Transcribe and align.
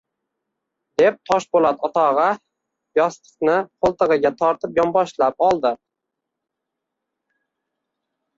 Deb 1.01 1.17
Toshpo‘lat 1.31 1.83
o‘tog‘a 1.87 2.25
yostiqni 3.01 3.59
qo‘ltig‘iga 3.85 4.33
tortib 4.41 4.81
yonboshlab 4.81 5.47
oldi 5.51 5.73